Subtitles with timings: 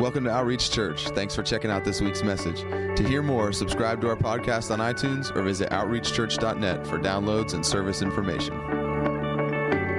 [0.00, 1.08] Welcome to Outreach Church.
[1.10, 2.62] Thanks for checking out this week's message.
[2.62, 7.64] To hear more, subscribe to our podcast on iTunes or visit outreachchurch.net for downloads and
[7.64, 8.54] service information.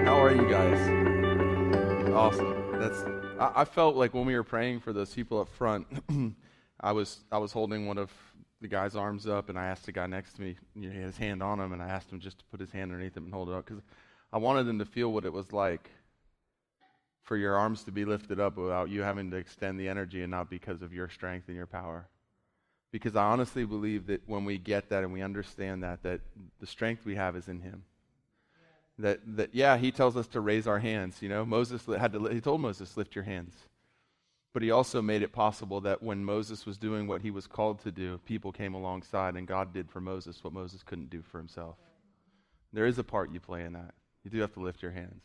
[0.03, 2.09] How are you guys?
[2.09, 2.79] Awesome.
[2.79, 2.97] That's.
[3.39, 5.85] I, I felt like when we were praying for those people up front,
[6.81, 8.11] I was I was holding one of
[8.59, 10.97] the guy's arms up, and I asked the guy next to me, you know, he
[10.97, 13.15] had his hand on him, and I asked him just to put his hand underneath
[13.15, 13.83] him and hold it up because
[14.33, 15.91] I wanted him to feel what it was like
[17.23, 20.31] for your arms to be lifted up without you having to extend the energy and
[20.31, 22.07] not because of your strength and your power.
[22.91, 26.19] Because I honestly believe that when we get that and we understand that, that
[26.59, 27.83] the strength we have is in Him.
[28.99, 31.21] That, that yeah, He tells us to raise our hands.
[31.21, 33.55] You know, Moses had to, He told Moses, lift your hands.
[34.53, 37.79] But He also made it possible that when Moses was doing what he was called
[37.83, 41.37] to do, people came alongside and God did for Moses what Moses couldn't do for
[41.37, 41.77] himself.
[42.73, 43.93] There is a part you play in that.
[44.23, 45.23] You do have to lift your hands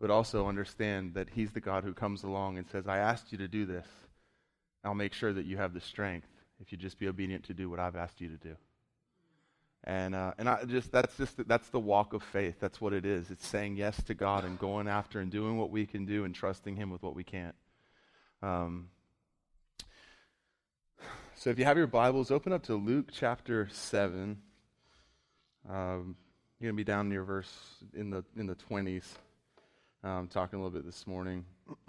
[0.00, 3.38] but also understand that He's the God who comes along and says, I asked you
[3.38, 3.86] to do this.
[4.84, 6.28] I'll make sure that you have the strength
[6.60, 8.56] if you just be obedient to do what I've asked you to do.
[9.84, 12.56] And, uh, and I just, that's just, the, that's the walk of faith.
[12.60, 13.30] That's what it is.
[13.30, 16.34] It's saying yes to God and going after and doing what we can do and
[16.34, 17.54] trusting Him with what we can't.
[18.42, 18.88] Um,
[21.36, 24.38] so if you have your Bibles, open up to Luke chapter 7.
[25.68, 26.16] Um,
[26.58, 27.52] you're going to be down near verse
[27.94, 29.04] in the, in the 20s
[30.04, 31.44] um, talking a little bit this morning.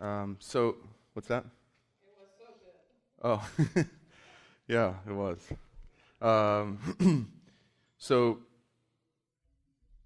[0.00, 0.76] um, so,
[1.12, 1.44] what's that?
[3.22, 3.48] Oh,
[4.68, 5.38] yeah, it was.
[6.20, 7.30] Um,
[7.98, 8.38] so,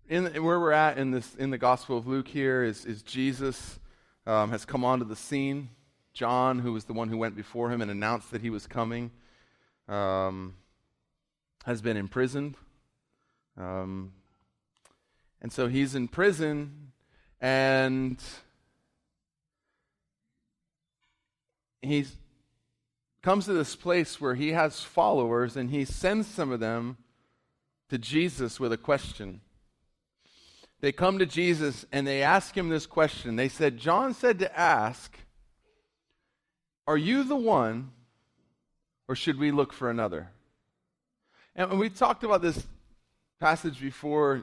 [0.09, 3.79] in where we're at in this in the Gospel of Luke here is is Jesus
[4.27, 5.71] um, has come onto the scene.
[6.13, 9.11] John, who was the one who went before him and announced that he was coming,
[9.87, 10.55] um,
[11.65, 12.57] has been imprisoned.
[13.59, 14.13] Um,
[15.47, 16.91] and so he's in prison
[17.41, 18.21] and
[21.81, 22.05] he
[23.23, 26.97] comes to this place where he has followers and he sends some of them
[27.91, 29.41] to Jesus with a question.
[30.81, 33.37] They come to Jesus and they ask him this question.
[33.37, 35.17] They said, John said to ask,
[36.89, 37.93] Are you the one,
[39.07, 40.29] or should we look for another?
[41.55, 42.67] And we talked about this
[43.39, 44.43] passage before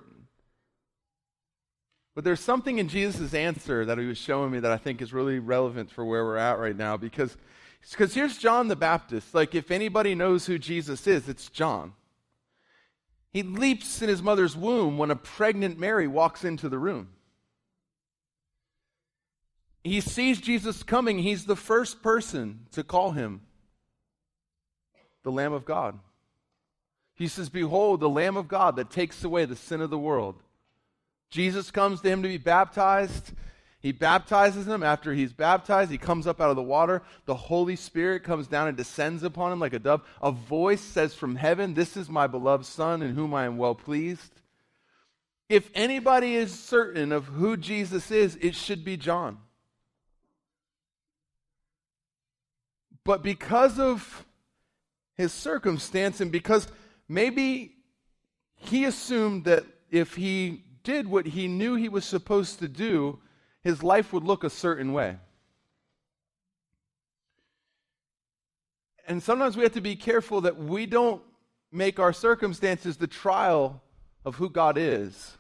[2.15, 5.13] but there's something in Jesus' answer that he was showing me that I think is
[5.13, 7.35] really relevant for where we're at right now because
[7.81, 9.33] because here's John the Baptist.
[9.33, 11.93] Like if anybody knows who Jesus is, it's John.
[13.31, 17.09] He leaps in his mother's womb when a pregnant Mary walks into the room.
[19.83, 21.19] He sees Jesus coming.
[21.19, 23.41] He's the first person to call him
[25.23, 25.99] the Lamb of God.
[27.15, 30.35] He says, Behold, the Lamb of God that takes away the sin of the world.
[31.33, 33.31] Jesus comes to him to be baptized.
[33.79, 34.83] He baptizes him.
[34.83, 37.01] After he's baptized, he comes up out of the water.
[37.25, 40.03] The Holy Spirit comes down and descends upon him like a dove.
[40.21, 43.73] A voice says from heaven, This is my beloved Son in whom I am well
[43.73, 44.41] pleased.
[45.49, 49.39] If anybody is certain of who Jesus is, it should be John.
[53.03, 54.23] But because of
[55.15, 56.67] his circumstance and because
[57.09, 57.73] maybe
[58.55, 63.19] he assumed that if he did what he knew he was supposed to do,
[63.61, 65.17] his life would look a certain way.
[69.07, 71.21] And sometimes we have to be careful that we don't
[71.71, 73.81] make our circumstances the trial
[74.23, 75.37] of who God is.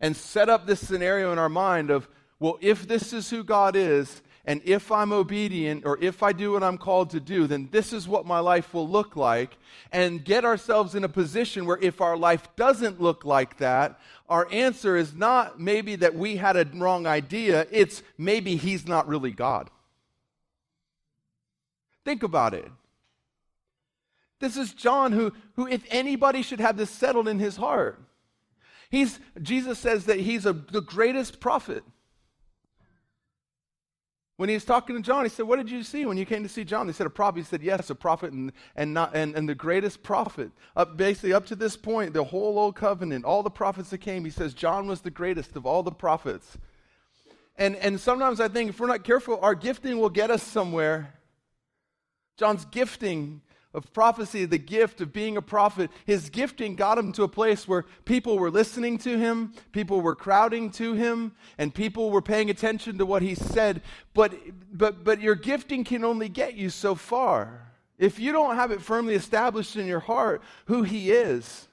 [0.00, 2.08] And set up this scenario in our mind of,
[2.38, 6.52] well, if this is who God is, and if I'm obedient or if I do
[6.52, 9.58] what I'm called to do, then this is what my life will look like.
[9.92, 14.48] And get ourselves in a position where if our life doesn't look like that, our
[14.50, 19.32] answer is not maybe that we had a wrong idea, it's maybe He's not really
[19.32, 19.68] God.
[22.06, 22.70] Think about it.
[24.40, 28.00] This is John who, who if anybody should have this settled in his heart.
[28.88, 31.84] He's, Jesus says that he's a, the greatest prophet.
[34.38, 36.44] When he was talking to John, he said, What did you see when you came
[36.44, 36.86] to see John?
[36.86, 37.38] They said, A prophet.
[37.38, 40.52] He said, Yes, a prophet and, and, not, and, and the greatest prophet.
[40.76, 44.24] Up, basically, up to this point, the whole Old Covenant, all the prophets that came,
[44.24, 46.56] he says, John was the greatest of all the prophets.
[47.56, 51.14] And, and sometimes I think if we're not careful, our gifting will get us somewhere.
[52.36, 53.40] John's gifting
[53.74, 57.68] of prophecy, the gift of being a prophet, his gifting got him to a place
[57.68, 62.50] where people were listening to him, people were crowding to him, and people were paying
[62.50, 63.82] attention to what he said.
[64.14, 64.34] But,
[64.72, 67.72] but, but your gifting can only get you so far.
[67.98, 71.68] If you don't have it firmly established in your heart who he is,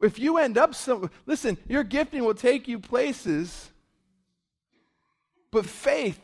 [0.00, 3.70] if you end up some, listen, your gifting will take you places
[5.50, 6.20] But faith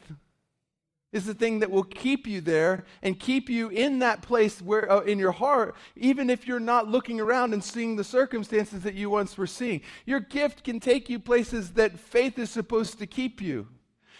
[1.17, 4.91] is the thing that will keep you there and keep you in that place where
[4.91, 8.95] uh, in your heart even if you're not looking around and seeing the circumstances that
[8.95, 9.81] you once were seeing.
[10.05, 13.67] Your gift can take you places that faith is supposed to keep you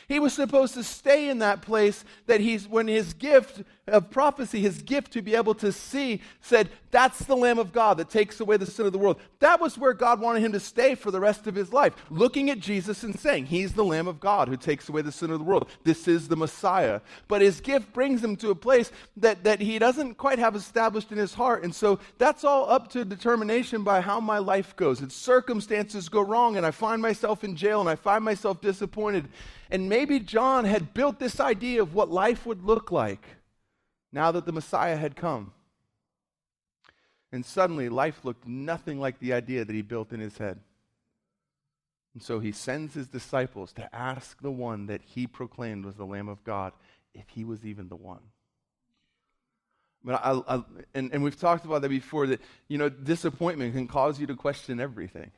[0.09, 4.61] he was supposed to stay in that place that he's, when his gift of prophecy,
[4.61, 8.41] his gift to be able to see, said, That's the Lamb of God that takes
[8.41, 9.21] away the sin of the world.
[9.41, 12.51] That was where God wanted him to stay for the rest of his life, looking
[12.51, 15.39] at Jesus and saying, He's the Lamb of God who takes away the sin of
[15.39, 15.69] the world.
[15.83, 17.01] This is the Messiah.
[17.27, 21.11] But his gift brings him to a place that, that he doesn't quite have established
[21.11, 21.65] in his heart.
[21.65, 25.03] And so that's all up to determination by how my life goes.
[25.03, 29.29] Its circumstances go wrong, and I find myself in jail, and I find myself disappointed.
[29.71, 33.25] And maybe John had built this idea of what life would look like
[34.13, 35.53] now that the Messiah had come.
[37.33, 40.61] And suddenly, life looked nothing like the idea that he built in his head.
[42.15, 46.07] And so he sends his disciples to ask the one that he proclaimed was the
[46.07, 46.73] Lamb of God
[47.13, 48.23] if he was even the one.
[50.03, 50.63] But I, I,
[50.95, 54.35] and, and we've talked about that before that, you know, disappointment can cause you to
[54.35, 55.33] question everything.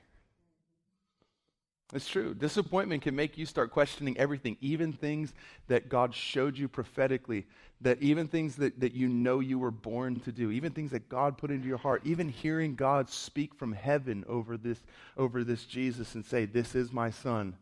[1.95, 2.35] It's true.
[2.35, 5.33] Disappointment can make you start questioning everything, even things
[5.69, 7.47] that God showed you prophetically,
[7.81, 11.09] that even things that, that you know you were born to do, even things that
[11.09, 14.83] God put into your heart, even hearing God speak from heaven over this,
[15.17, 17.57] over this Jesus and say, This is my son.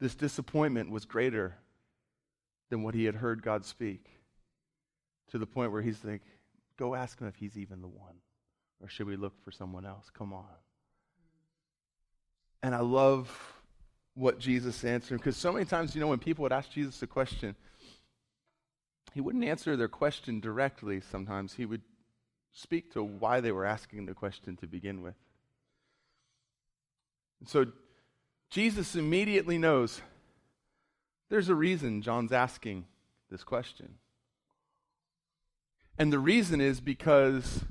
[0.00, 1.56] This disappointment was greater
[2.70, 4.06] than what he had heard God speak.
[5.30, 6.22] To the point where he's like,
[6.76, 8.16] Go ask him if he's even the one.
[8.80, 10.10] Or should we look for someone else?
[10.12, 10.46] Come on.
[12.62, 13.30] And I love
[14.14, 17.06] what Jesus answered because so many times, you know, when people would ask Jesus a
[17.06, 17.54] question,
[19.14, 21.54] he wouldn't answer their question directly sometimes.
[21.54, 21.82] He would
[22.52, 25.14] speak to why they were asking the question to begin with.
[27.40, 27.66] And so
[28.50, 30.02] Jesus immediately knows
[31.28, 32.86] there's a reason John's asking
[33.30, 33.94] this question.
[35.98, 37.64] And the reason is because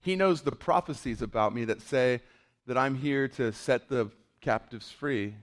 [0.00, 2.20] he knows the prophecies about me that say
[2.66, 4.10] that I'm here to set the
[4.40, 5.34] captives free,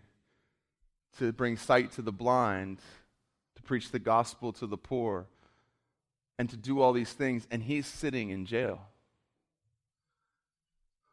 [1.18, 2.80] to bring sight to the blind,
[3.56, 5.26] to preach the gospel to the poor,
[6.38, 8.80] and to do all these things, and he's sitting in jail.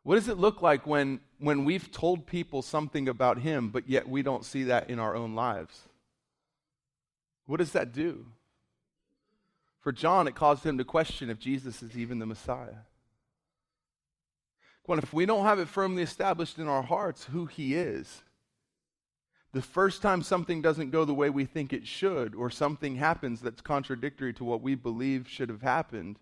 [0.05, 4.09] What does it look like when, when we've told people something about him, but yet
[4.09, 5.81] we don't see that in our own lives?
[7.47, 8.27] What does that do?
[9.81, 12.85] For John, it caused him to question if Jesus is even the Messiah.
[14.87, 18.23] Well, if we don't have it firmly established in our hearts who He is,
[19.53, 23.41] the first time something doesn't go the way we think it should, or something happens
[23.41, 26.19] that's contradictory to what we believe should have happened,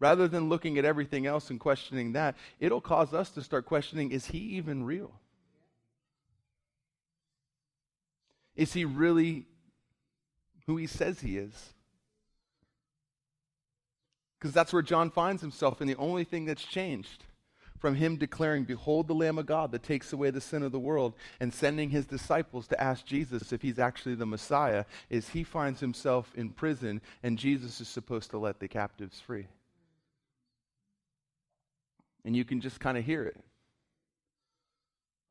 [0.00, 4.10] rather than looking at everything else and questioning that, it'll cause us to start questioning
[4.10, 5.12] is He even real?
[8.54, 9.46] Is He really
[10.66, 11.72] who He says He is?
[14.38, 17.24] Because that's where John finds himself, and the only thing that's changed
[17.84, 20.78] from him declaring, Behold the Lamb of God that takes away the sin of the
[20.78, 25.44] world, and sending his disciples to ask Jesus if he's actually the Messiah, is he
[25.44, 29.48] finds himself in prison, and Jesus is supposed to let the captives free.
[32.24, 33.36] And you can just kind of hear it.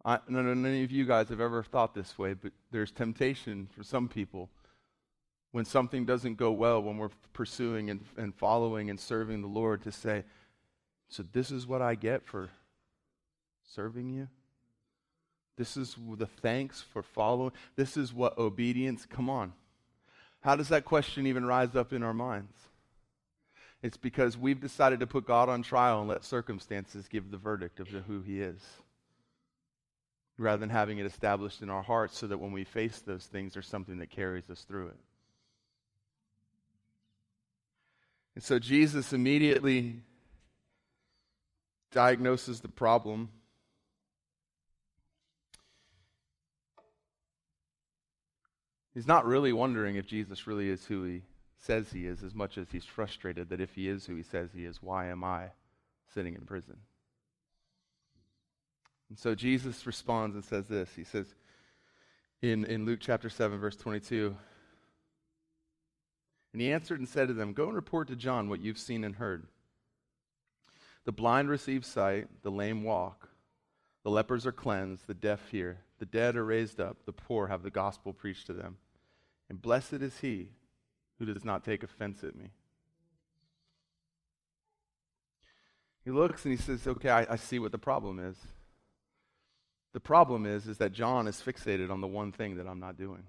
[0.05, 2.91] I don't know if any of you guys have ever thought this way, but there's
[2.91, 4.51] temptation for some people
[5.53, 9.81] when something doesn't go well, when we're pursuing and, and following and serving the Lord,
[9.81, 10.23] to say,
[11.13, 12.49] so, this is what I get for
[13.75, 14.29] serving you?
[15.57, 17.51] This is the thanks for following.
[17.75, 19.05] This is what obedience.
[19.07, 19.53] Come on.
[20.41, 22.57] How does that question even rise up in our minds?
[23.83, 27.79] It's because we've decided to put God on trial and let circumstances give the verdict
[27.79, 28.61] of who He is.
[30.39, 33.53] Rather than having it established in our hearts so that when we face those things,
[33.53, 34.99] there's something that carries us through it.
[38.33, 40.01] And so Jesus immediately
[41.93, 43.29] diagnoses the problem.
[48.93, 51.21] He's not really wondering if Jesus really is who he
[51.57, 54.49] says he is, as much as he's frustrated that if he is who he says
[54.53, 55.45] he is, why am I
[56.13, 56.77] sitting in prison?
[59.09, 60.89] And so Jesus responds and says this.
[60.95, 61.33] He says
[62.41, 64.35] in, in Luke chapter 7, verse 22,
[66.51, 69.03] and he answered and said to them, Go and report to John what you've seen
[69.03, 69.47] and heard.
[71.05, 73.29] The blind receive sight, the lame walk,
[74.03, 77.63] the lepers are cleansed, the deaf hear, the dead are raised up, the poor have
[77.63, 78.77] the gospel preached to them.
[79.49, 80.49] And blessed is he
[81.19, 82.51] who does not take offense at me.
[86.03, 88.37] He looks and he says, Okay, I, I see what the problem is.
[89.93, 92.97] The problem is, is that John is fixated on the one thing that I'm not
[92.97, 93.23] doing.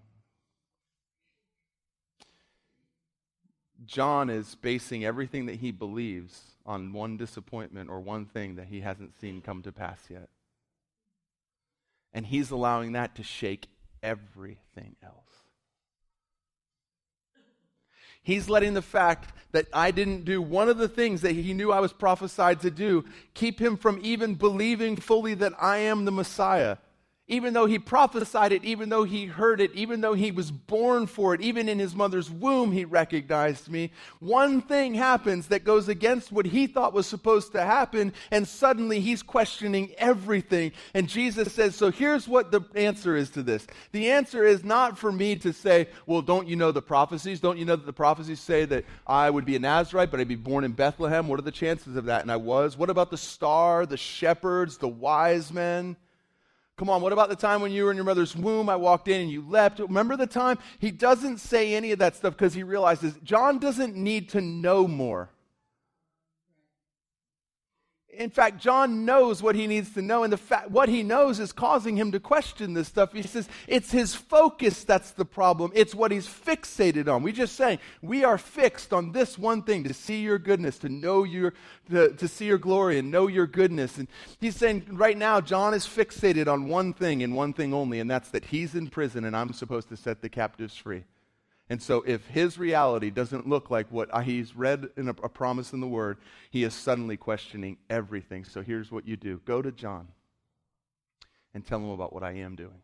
[3.87, 8.81] John is basing everything that he believes on one disappointment or one thing that he
[8.81, 10.29] hasn't seen come to pass yet.
[12.13, 13.67] And he's allowing that to shake
[14.03, 15.15] everything else.
[18.23, 21.71] He's letting the fact that I didn't do one of the things that he knew
[21.71, 23.05] I was prophesied to do
[23.35, 26.79] keep him from even believing fully that I am the Messiah
[27.27, 31.07] even though he prophesied it, even though he heard it, even though he was born
[31.07, 33.91] for it, even in his mother's womb, he recognized me.
[34.21, 39.01] One thing happens that goes against what he thought was supposed to happen, and suddenly
[39.01, 40.73] he's questioning everything.
[40.93, 43.67] And Jesus says, So here's what the answer is to this.
[43.93, 47.41] The answer is not for me to say, Well, don't you know the prophecies?
[47.41, 50.29] Don't you know that the prophecies say that I would be a Nazarite, but I'd
[50.29, 51.29] be born in Bethlehem?
[51.29, 52.21] What are the chances of that?
[52.21, 52.77] And I was.
[52.77, 55.97] What about the star, the shepherds, the wise men?
[56.77, 58.69] Come on, what about the time when you were in your mother's womb?
[58.69, 59.79] I walked in and you left.
[59.79, 60.59] Remember the time?
[60.81, 64.89] He doesn't say any of that stuff because he realizes John doesn't need to know
[64.89, 65.31] more.
[68.17, 71.41] In fact, John knows what he needs to know, and the fact what he knows
[71.41, 73.13] is causing him to question this stuff.
[73.13, 75.73] He says it's his focus that's the problem.
[75.75, 77.23] It's what he's fixated on.
[77.23, 80.89] We just saying we are fixed on this one thing: to see your goodness, to
[80.89, 81.55] know your,
[81.91, 83.99] to, to see your glory, and know your goodness.
[83.99, 84.09] And
[84.41, 88.11] he's saying right now, John is fixated on one thing and one thing only, and
[88.11, 91.05] that's that he's in prison, and I'm supposed to set the captives free.
[91.71, 95.73] And so, if his reality doesn't look like what he's read in a, a, promise
[95.73, 96.19] in the Word,
[96.51, 98.45] he is suddenly questioning everything.
[98.45, 100.09] So, here's what you do go to John
[101.55, 102.83] and tell him about what I am doing.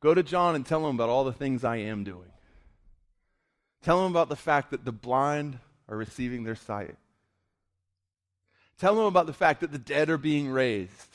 [0.00, 2.30] Go to John and tell him about all the things I am doing.
[3.82, 5.58] Tell him about the fact that the blind
[5.88, 6.96] are receiving their sight.
[8.78, 11.07] Tell him about the fact that the dead are being raised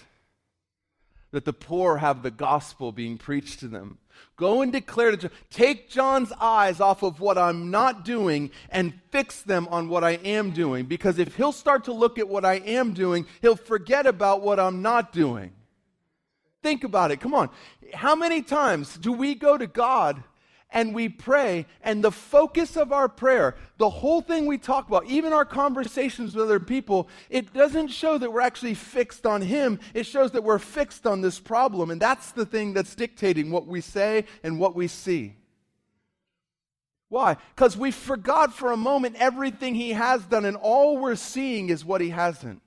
[1.34, 3.98] that the poor have the gospel being preached to them.
[4.38, 8.94] Go and declare to John, take John's eyes off of what I'm not doing and
[9.10, 10.86] fix them on what I am doing.
[10.86, 14.60] Because if he'll start to look at what I am doing, he'll forget about what
[14.60, 15.54] I'm not doing.
[16.62, 17.20] Think about it.
[17.20, 17.50] Come on.
[17.96, 20.24] How many times do we go to God
[20.74, 25.06] and we pray, and the focus of our prayer, the whole thing we talk about,
[25.06, 29.80] even our conversations with other people, it doesn't show that we're actually fixed on Him.
[29.94, 31.92] It shows that we're fixed on this problem.
[31.92, 35.36] And that's the thing that's dictating what we say and what we see.
[37.10, 37.38] Why?
[37.56, 41.86] Because we forgot for a moment everything He has done, and all we're seeing is
[41.86, 42.62] what He hasn't.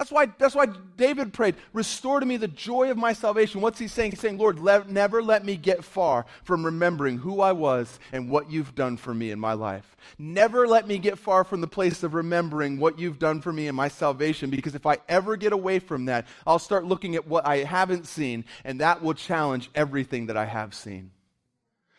[0.00, 0.64] That's why, that's why
[0.96, 3.60] David prayed, Restore to me the joy of my salvation.
[3.60, 4.12] What's he saying?
[4.12, 8.50] He's saying, Lord, never let me get far from remembering who I was and what
[8.50, 9.98] you've done for me in my life.
[10.18, 13.68] Never let me get far from the place of remembering what you've done for me
[13.68, 17.28] in my salvation, because if I ever get away from that, I'll start looking at
[17.28, 21.10] what I haven't seen, and that will challenge everything that I have seen.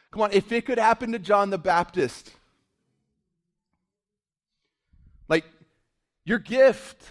[0.09, 2.31] Come on, if it could happen to John the Baptist,
[5.29, 5.45] like
[6.25, 7.05] your gift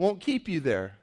[0.00, 0.96] won't keep you there.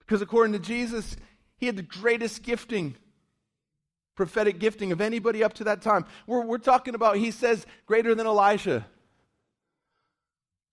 [0.00, 1.16] Because according to Jesus,
[1.56, 2.96] he had the greatest gifting,
[4.14, 6.04] prophetic gifting of anybody up to that time.
[6.26, 8.86] We're, we're talking about, he says, greater than Elijah,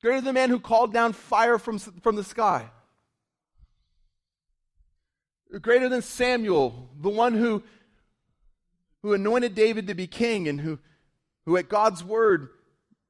[0.01, 2.69] greater than the man who called down fire from, from the sky,
[5.61, 7.63] greater than Samuel, the one who,
[9.03, 10.79] who anointed David to be king and who,
[11.45, 12.49] who at God's word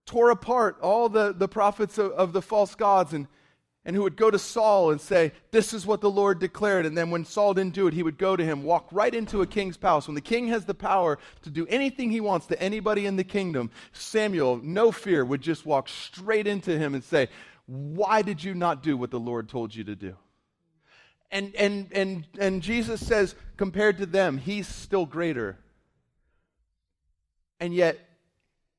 [0.06, 3.28] tore apart all the, the prophets of, of the false gods and
[3.88, 6.86] and who would go to Saul and say, This is what the Lord declared.
[6.86, 9.42] And then when Saul didn't do it, he would go to him, walk right into
[9.42, 10.10] a king's palace.
[10.10, 13.24] When the king has the power to do anything he wants to anybody in the
[13.24, 17.30] kingdom, Samuel, no fear, would just walk straight into him and say,
[17.66, 20.18] Why did you not do what the Lord told you to do?
[21.32, 25.58] And, and, and, and Jesus says, compared to them, he's still greater.
[27.62, 28.00] And yet,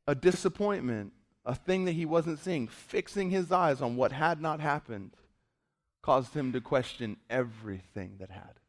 [0.07, 1.13] a disappointment
[1.49, 5.13] a thing that he wasn't seeing, fixing his eyes on what had not happened,
[6.03, 8.61] caused him to question everything that had.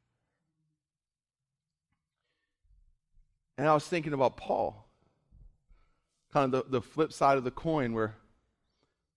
[3.57, 4.88] And I was thinking about Paul,
[6.31, 8.15] kind of the, the flip side of the coin, where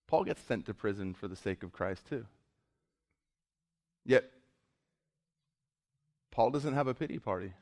[0.09, 2.27] Paul gets sent to prison for the sake of Christ, too.
[4.05, 4.29] Yet,
[6.33, 7.53] Paul doesn't have a pity party.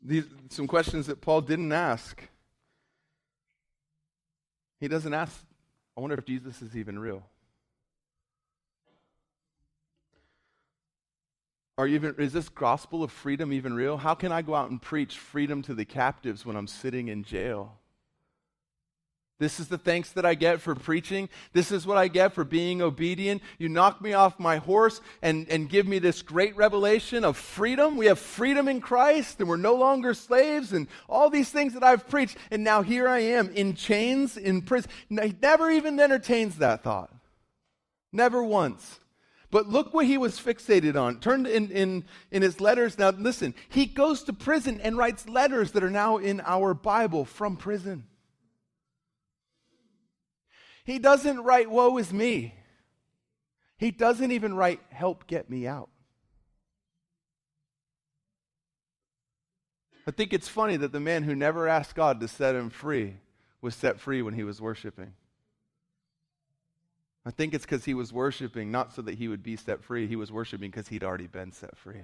[0.00, 2.28] These, some questions that Paul didn't ask
[4.80, 5.44] he doesn't ask,
[5.96, 7.22] I wonder if Jesus is even real.
[11.76, 13.96] Are even, is this gospel of freedom even real?
[13.96, 17.24] How can I go out and preach freedom to the captives when I'm sitting in
[17.24, 17.79] jail?
[19.40, 21.30] This is the thanks that I get for preaching.
[21.54, 23.40] This is what I get for being obedient.
[23.56, 27.96] You knock me off my horse and, and give me this great revelation of freedom.
[27.96, 31.82] We have freedom in Christ and we're no longer slaves and all these things that
[31.82, 32.36] I've preached.
[32.50, 34.90] And now here I am in chains, in prison.
[35.08, 37.10] He never even entertains that thought.
[38.12, 39.00] Never once.
[39.50, 41.18] But look what he was fixated on.
[41.18, 42.98] Turned in, in, in his letters.
[42.98, 47.24] Now, listen, he goes to prison and writes letters that are now in our Bible
[47.24, 48.04] from prison.
[50.84, 52.54] He doesn't write, Woe is me.
[53.78, 55.88] He doesn't even write, Help get me out.
[60.06, 63.18] I think it's funny that the man who never asked God to set him free
[63.60, 65.12] was set free when he was worshiping.
[67.24, 70.06] I think it's because he was worshiping not so that he would be set free.
[70.06, 72.02] He was worshiping because he'd already been set free.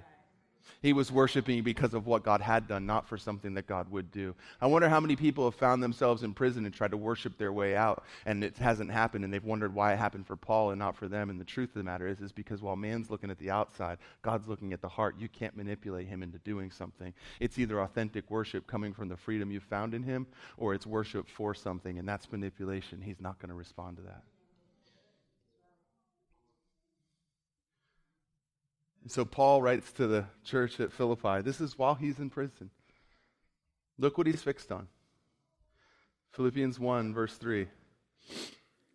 [0.81, 4.11] He was worshiping because of what God had done, not for something that God would
[4.11, 4.35] do.
[4.61, 7.53] I wonder how many people have found themselves in prison and tried to worship their
[7.53, 10.79] way out, and it hasn't happened, and they've wondered why it happened for Paul and
[10.79, 11.29] not for them.
[11.29, 13.97] And the truth of the matter is, is because while man's looking at the outside,
[14.21, 15.15] God's looking at the heart.
[15.17, 17.13] You can't manipulate him into doing something.
[17.39, 21.27] It's either authentic worship coming from the freedom you found in him, or it's worship
[21.29, 23.01] for something, and that's manipulation.
[23.01, 24.23] He's not going to respond to that.
[29.07, 31.41] And so Paul writes to the church at Philippi.
[31.41, 32.69] This is while he's in prison.
[33.97, 34.89] Look what he's fixed on.
[36.31, 37.69] Philippians 1, verse 3.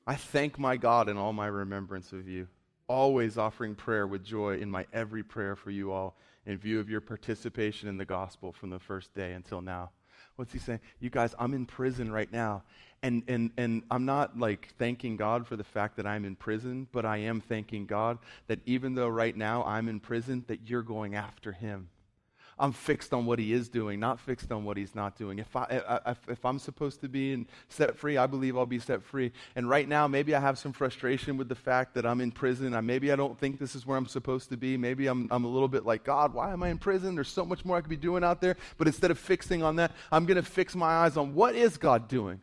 [0.06, 2.46] I thank my God in all my remembrance of you,
[2.88, 6.90] always offering prayer with joy in my every prayer for you all, in view of
[6.90, 9.92] your participation in the gospel from the first day until now.
[10.36, 10.80] What's he saying?
[11.00, 12.62] You guys, I'm in prison right now,
[13.02, 16.88] and, and, and I'm not like thanking God for the fact that I'm in prison,
[16.92, 20.82] but I am thanking God that even though right now I'm in prison, that you're
[20.82, 21.88] going after him.
[22.62, 25.40] I'm fixed on what he is doing, not fixed on what he's not doing.
[25.40, 29.32] If, I, if, I'm supposed to be set free, I believe I'll be set free.
[29.56, 32.72] And right now, maybe I have some frustration with the fact that I'm in prison.
[32.72, 34.76] I, maybe I don't think this is where I'm supposed to be.
[34.76, 37.16] Maybe I'm, I'm a little bit like, God, why am I in prison?
[37.16, 38.56] There's so much more I could be doing out there.
[38.78, 41.76] But instead of fixing on that, I'm going to fix my eyes on what is
[41.76, 42.40] God doing?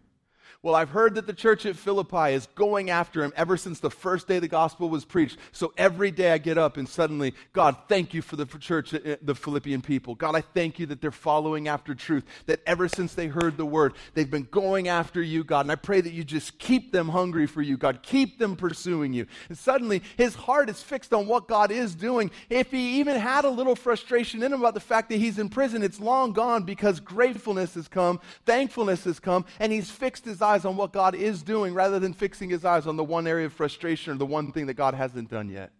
[0.62, 3.89] Well, I've heard that the church at Philippi is going after him ever since the
[3.89, 5.38] first day the gospel was preached.
[5.54, 9.15] So every day I get up and suddenly, God, thank you for the church, uh,
[9.22, 10.15] the Philippian people.
[10.15, 13.65] God, I thank you that they're following after truth, that ever since they heard the
[13.65, 15.62] word, they've been going after you, God.
[15.62, 18.04] And I pray that you just keep them hungry for you, God.
[18.04, 19.28] Keep them pursuing you.
[19.48, 22.32] And suddenly his heart is fixed on what God is doing.
[22.50, 25.48] If he even had a little frustration in him about the fact that he's in
[25.48, 30.41] prison, it's long gone because gratefulness has come, thankfulness has come, and he's fixed his
[30.49, 33.45] eyes on what God is doing rather than fixing his eyes on the one area
[33.45, 35.71] of frustration or the one thing that God hasn't done yet.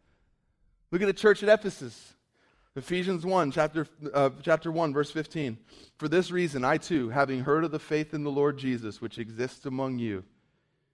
[0.92, 2.14] Look at the church at Ephesus.
[2.76, 5.58] Ephesians 1, chapter, uh, chapter 1, verse 15.
[5.98, 9.18] For this reason, I too, having heard of the faith in the Lord Jesus, which
[9.18, 10.24] exists among you,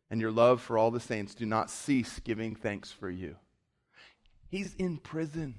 [0.10, 3.36] and your love for all the saints, do not cease giving thanks for you.
[4.50, 5.56] He's in prison.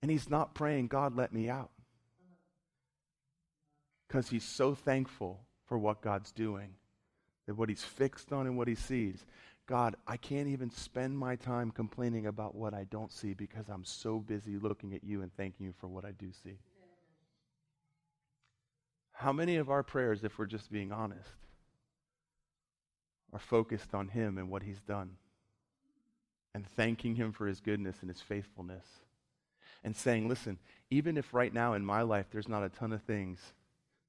[0.00, 1.70] And he's not praying, God, let me out.
[4.06, 5.40] Because he's so thankful
[5.72, 6.68] for what God's doing,
[7.46, 9.24] that what He's fixed on and what He sees.
[9.66, 13.86] God, I can't even spend my time complaining about what I don't see because I'm
[13.86, 16.58] so busy looking at you and thanking you for what I do see.
[19.12, 21.30] How many of our prayers, if we're just being honest,
[23.32, 25.12] are focused on Him and what He's done?
[26.54, 28.84] And thanking Him for His goodness and His faithfulness.
[29.82, 30.58] And saying, listen,
[30.90, 33.54] even if right now in my life there's not a ton of things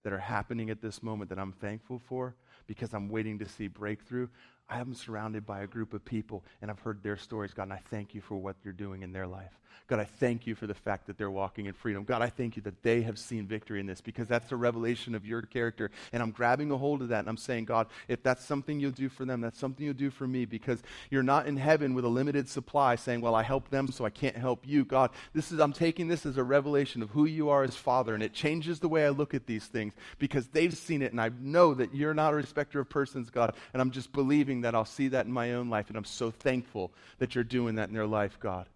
[0.03, 2.35] that are happening at this moment that I'm thankful for
[2.67, 4.27] because I'm waiting to see breakthrough.
[4.69, 7.73] I am surrounded by a group of people and I've heard their stories, God, and
[7.73, 9.59] I thank you for what you're doing in their life.
[9.87, 12.03] God, I thank you for the fact that they're walking in freedom.
[12.03, 15.13] God, I thank you that they have seen victory in this because that's a revelation
[15.13, 15.91] of your character.
[16.13, 18.91] And I'm grabbing a hold of that and I'm saying, God, if that's something you'll
[18.91, 22.05] do for them, that's something you'll do for me because you're not in heaven with
[22.05, 24.85] a limited supply saying, well, I help them so I can't help you.
[24.85, 28.13] God, this is, I'm taking this as a revelation of who you are as Father.
[28.13, 31.19] And it changes the way I look at these things because they've seen it and
[31.19, 33.53] I know that you're not a respecter of persons, God.
[33.73, 35.87] And I'm just believing that I'll see that in my own life.
[35.89, 38.67] And I'm so thankful that you're doing that in their life, God.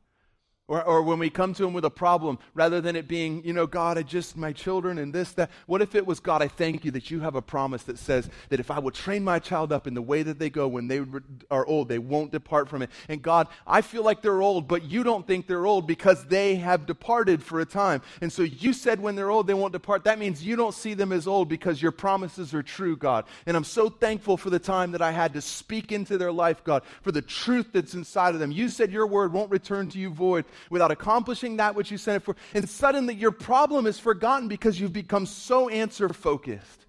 [0.69, 3.53] Or, or when we come to Him with a problem, rather than it being, you
[3.53, 5.49] know, God, I just, my children and this, that.
[5.65, 8.29] What if it was, God, I thank you that you have a promise that says
[8.49, 10.89] that if I will train my child up in the way that they go when
[10.89, 11.01] they
[11.49, 12.89] are old, they won't depart from it.
[13.07, 16.55] And God, I feel like they're old, but you don't think they're old because they
[16.55, 18.01] have departed for a time.
[18.19, 20.03] And so you said when they're old, they won't depart.
[20.03, 23.23] That means you don't see them as old because your promises are true, God.
[23.45, 26.61] And I'm so thankful for the time that I had to speak into their life,
[26.65, 28.51] God, for the truth that's inside of them.
[28.51, 32.17] You said your word won't return to you void without accomplishing that which you sent
[32.17, 32.35] it for.
[32.53, 36.85] And suddenly your problem is forgotten because you've become so answer focused.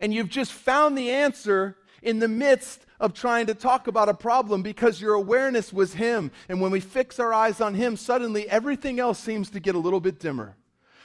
[0.00, 4.14] And you've just found the answer in the midst of trying to talk about a
[4.14, 6.30] problem because your awareness was Him.
[6.48, 9.78] And when we fix our eyes on Him, suddenly everything else seems to get a
[9.78, 10.56] little bit dimmer.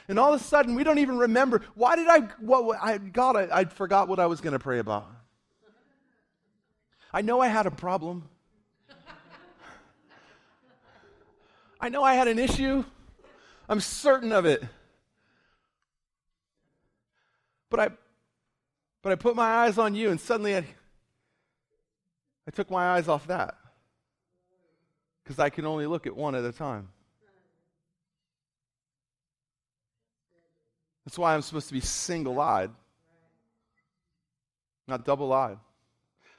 [0.08, 3.36] And all of a sudden, we don't even remember why did I, what, I God,
[3.36, 5.10] I, I forgot what I was going to pray about.
[7.12, 8.28] I know I had a problem.
[11.80, 12.84] I know I had an issue.
[13.68, 14.62] I'm certain of it.
[17.68, 17.88] But I,
[19.02, 20.64] but I put my eyes on you, and suddenly I,
[22.46, 23.56] I took my eyes off that
[25.22, 26.88] because I can only look at one at a time.
[31.04, 32.70] That's why I'm supposed to be single eyed,
[34.88, 35.58] not double eyed.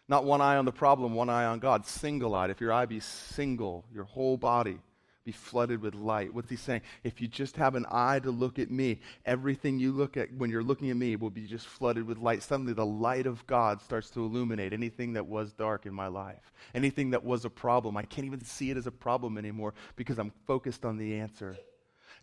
[0.09, 1.85] Not one eye on the problem, one eye on God.
[1.85, 2.49] Single eyed.
[2.49, 4.79] If your eye be single, your whole body
[5.27, 6.33] be flooded with light.
[6.33, 6.83] What's he saying?
[7.03, 10.49] If you just have an eye to look at me, everything you look at when
[10.49, 12.41] you're looking at me will be just flooded with light.
[12.41, 16.53] Suddenly, the light of God starts to illuminate anything that was dark in my life,
[16.73, 17.97] anything that was a problem.
[17.97, 21.57] I can't even see it as a problem anymore because I'm focused on the answer.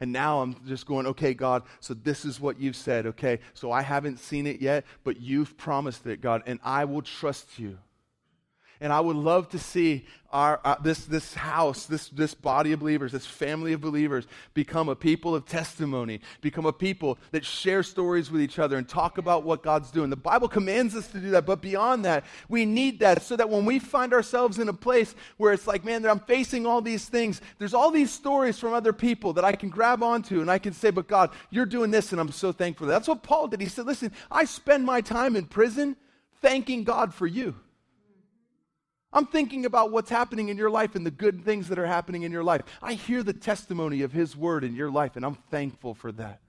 [0.01, 3.41] And now I'm just going, okay, God, so this is what you've said, okay?
[3.53, 7.59] So I haven't seen it yet, but you've promised it, God, and I will trust
[7.59, 7.79] you.
[8.85, 12.81] And I would love to see our, uh, this, this house, this, this body of
[12.81, 17.83] believers, this family of believers become a people of testimony, become a people that share
[17.83, 20.11] stories with each other and talk about what God's doing.
[20.11, 23.49] The Bible commands us to do that, but beyond that, we need that so that
[23.49, 27.07] when we find ourselves in a place where it's like, man, I'm facing all these
[27.07, 30.59] things, there's all these stories from other people that I can grab onto and I
[30.59, 32.87] can say, but God, you're doing this and I'm so thankful.
[32.87, 33.63] That's what Paul did.
[33.63, 35.97] He said, listen, I spend my time in prison
[36.43, 37.55] thanking God for you.
[39.15, 42.25] I'm thinking about what's happening in your life and the good things that are happening
[42.25, 42.63] in your life.
[42.83, 46.41] I hear the testimony of His word in your life, and I'm thankful for that.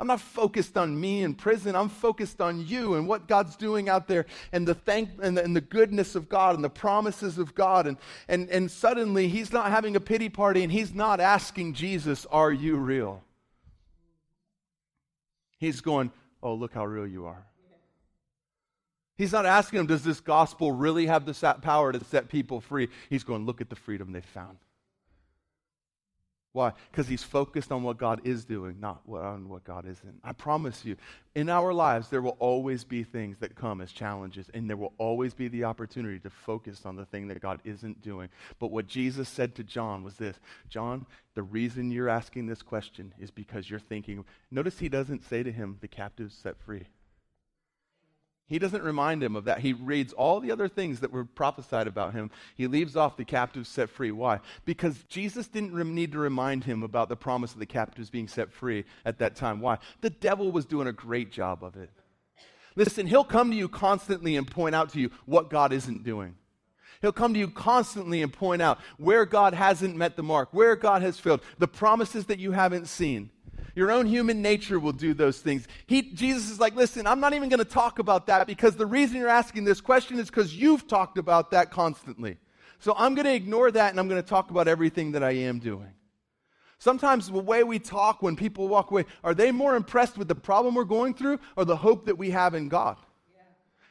[0.00, 1.76] I'm not focused on me in prison.
[1.76, 5.44] I'm focused on you and what God's doing out there and the thank and the,
[5.44, 7.86] and the, goodness of God and the promises of God.
[7.86, 12.24] And, and, and suddenly he's not having a pity party and he's not asking Jesus,
[12.30, 13.22] Are you real?
[15.58, 17.49] He's going, Oh, look how real you are.
[19.20, 22.88] He's not asking him, does this gospel really have the power to set people free?
[23.10, 24.56] He's going, look at the freedom they found.
[26.52, 26.72] Why?
[26.90, 30.20] Because he's focused on what God is doing, not on what God isn't.
[30.24, 30.96] I promise you,
[31.34, 34.94] in our lives, there will always be things that come as challenges, and there will
[34.96, 38.30] always be the opportunity to focus on the thing that God isn't doing.
[38.58, 41.04] But what Jesus said to John was this John,
[41.34, 44.24] the reason you're asking this question is because you're thinking.
[44.50, 46.86] Notice he doesn't say to him, the captives set free.
[48.50, 49.60] He doesn't remind him of that.
[49.60, 52.32] He reads all the other things that were prophesied about him.
[52.56, 54.10] He leaves off the captives set free.
[54.10, 54.40] Why?
[54.64, 58.52] Because Jesus didn't need to remind him about the promise of the captives being set
[58.52, 59.60] free at that time.
[59.60, 59.78] Why?
[60.00, 61.90] The devil was doing a great job of it.
[62.74, 66.34] Listen, he'll come to you constantly and point out to you what God isn't doing.
[67.02, 70.74] He'll come to you constantly and point out where God hasn't met the mark, where
[70.74, 73.30] God has failed, the promises that you haven't seen.
[73.80, 75.66] Your own human nature will do those things.
[75.86, 78.84] He, Jesus is like, listen, I'm not even going to talk about that because the
[78.84, 82.36] reason you're asking this question is because you've talked about that constantly.
[82.80, 85.30] So I'm going to ignore that and I'm going to talk about everything that I
[85.30, 85.94] am doing.
[86.78, 90.34] Sometimes the way we talk when people walk away, are they more impressed with the
[90.34, 92.98] problem we're going through or the hope that we have in God?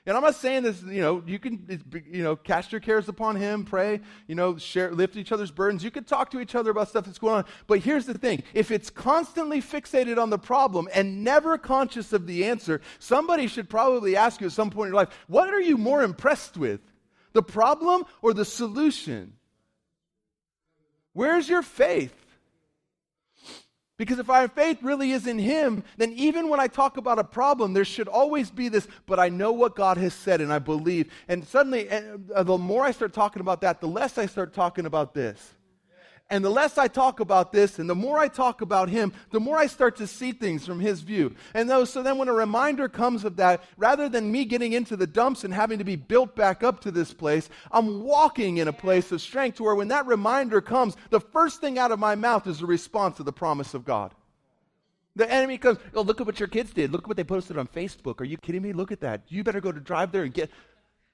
[0.06, 3.36] And I'm not saying this, you know, you can, you know, cast your cares upon
[3.36, 5.84] him, pray, you know, share, lift each other's burdens.
[5.84, 7.46] You can talk to each other about stuff that's going on.
[7.68, 12.28] But here's the thing if it's constantly fixated on the problem and never conscious of
[12.28, 15.62] the answer, somebody should probably ask you at some point in your life, what are
[15.62, 16.82] you more impressed with?
[17.34, 19.34] The problem or the solution?
[21.14, 22.16] Where's your faith?
[24.00, 27.24] Because if our faith really is in Him, then even when I talk about a
[27.24, 30.60] problem, there should always be this, but I know what God has said and I
[30.60, 31.12] believe.
[31.28, 34.86] And suddenly, uh, the more I start talking about that, the less I start talking
[34.86, 35.54] about this.
[36.32, 39.40] And the less I talk about this and the more I talk about him, the
[39.40, 41.36] more I start to see things from his view.
[41.56, 44.96] And those, so then when a reminder comes of that, rather than me getting into
[44.96, 48.68] the dumps and having to be built back up to this place, I'm walking in
[48.68, 52.14] a place of strength where when that reminder comes, the first thing out of my
[52.14, 54.14] mouth is a response to the promise of God.
[55.16, 56.92] The enemy comes, oh, look at what your kids did.
[56.92, 58.22] Look at what they posted on Facebook.
[58.22, 58.72] Are you kidding me?
[58.72, 59.24] Look at that.
[59.28, 60.52] You better go to drive there and get.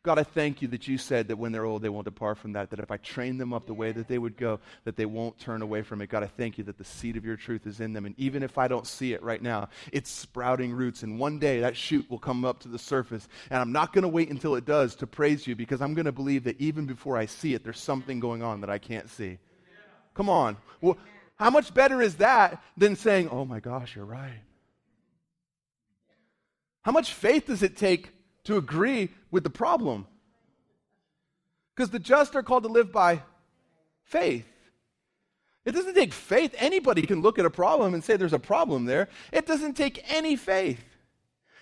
[0.06, 2.54] God, I thank you that you said that when they're old, they won't depart from
[2.54, 5.08] that, that if I train them up the way that they would go, that they
[5.08, 6.10] won't turn away from it.
[6.10, 8.06] God, I thank you that the seed of your truth is in them.
[8.06, 11.02] And even if I don't see it right now, it's sprouting roots.
[11.02, 13.28] And one day that shoot will come up to the surface.
[13.50, 16.06] And I'm not going to wait until it does to praise you because I'm going
[16.06, 19.10] to believe that even before I see it, there's something going on that I can't
[19.10, 19.39] see.
[20.13, 20.58] Come on.
[20.82, 21.00] Well,
[21.38, 24.44] how much better is that than saying, oh my gosh, you're right?
[26.84, 28.14] How much faith does it take
[28.45, 30.08] to agree with the problem?
[31.75, 33.21] Because the just are called to live by
[34.03, 34.47] faith.
[35.65, 36.55] It doesn't take faith.
[36.58, 39.10] Anybody can look at a problem and say there's a problem there.
[39.31, 40.84] It doesn't take any faith.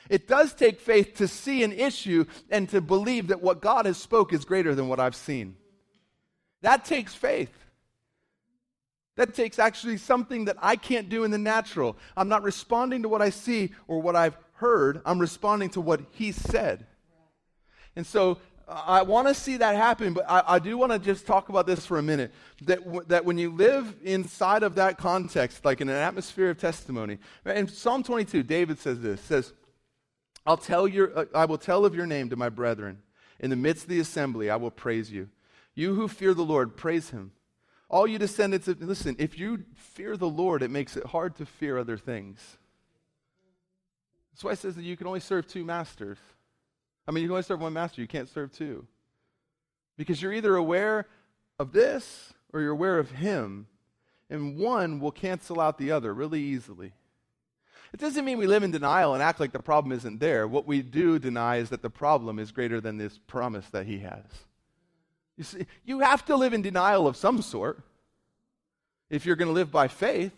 [0.09, 3.97] It does take faith to see an issue and to believe that what God has
[3.97, 5.55] spoke is greater than what I've seen.
[6.61, 7.51] That takes faith.
[9.15, 11.95] That takes actually something that I can't do in the natural.
[12.17, 15.99] I'm not responding to what I see or what I've heard, I'm responding to what
[16.11, 16.85] he said.
[17.97, 21.27] And so I want to see that happen, but I, I do want to just
[21.27, 22.31] talk about this for a minute.
[22.63, 26.57] That, w- that when you live inside of that context, like in an atmosphere of
[26.57, 29.53] testimony, in Psalm 22, David says this, says,
[30.45, 32.99] I'll tell your, uh, I will tell of your name to my brethren.
[33.39, 35.29] In the midst of the assembly, I will praise you.
[35.75, 37.33] You who fear the Lord, praise him.
[37.89, 41.45] All you descendants of, listen, if you fear the Lord, it makes it hard to
[41.45, 42.57] fear other things.
[44.33, 46.17] That's why it says that you can only serve two masters.
[47.07, 48.85] I mean, you can only serve one master, you can't serve two.
[49.95, 51.07] Because you're either aware
[51.59, 53.67] of this or you're aware of him,
[54.29, 56.93] and one will cancel out the other really easily.
[57.93, 60.47] It doesn't mean we live in denial and act like the problem isn't there.
[60.47, 63.99] What we do deny is that the problem is greater than this promise that he
[63.99, 64.25] has.
[65.37, 67.83] You see, you have to live in denial of some sort
[69.11, 70.33] if you're going to live by faith.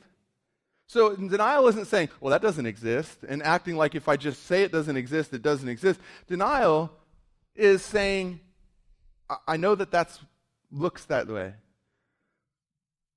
[0.87, 4.63] So denial isn't saying, well, that doesn't exist, and acting like if I just say
[4.63, 5.99] it doesn't exist, it doesn't exist.
[6.27, 6.91] Denial
[7.55, 8.39] is saying,
[9.47, 10.19] I know that that
[10.71, 11.53] looks that way,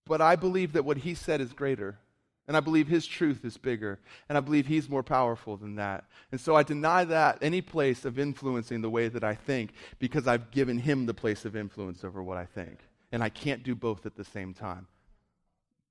[0.07, 1.98] but I believe that what he said is greater.
[2.46, 4.00] And I believe his truth is bigger.
[4.26, 6.04] And I believe he's more powerful than that.
[6.33, 10.26] And so I deny that any place of influencing the way that I think because
[10.26, 12.78] I've given him the place of influence over what I think.
[13.12, 14.87] And I can't do both at the same time.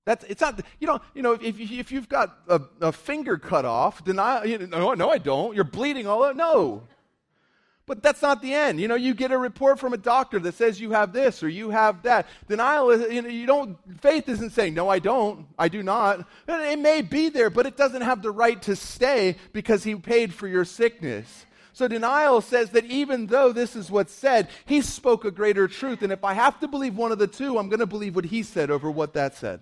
[0.08, 3.66] That's, it's not, you know, you know if, if you've got a, a finger cut
[3.66, 5.54] off, deny, you know, no, no, I don't.
[5.54, 6.38] You're bleeding all out.
[6.38, 6.84] No.
[7.86, 8.80] But that's not the end.
[8.80, 11.50] You know, you get a report from a doctor that says you have this or
[11.50, 12.26] you have that.
[12.48, 15.46] Denial is, you know, you don't, faith isn't saying, no, I don't.
[15.60, 16.26] I do not.
[16.48, 20.34] It may be there, but it doesn't have the right to stay because he paid
[20.34, 21.46] for your sickness.
[21.74, 26.02] So denial says that even though this is what's said, he spoke a greater truth.
[26.02, 28.24] And if I have to believe one of the two, I'm going to believe what
[28.24, 29.60] he said over what that said.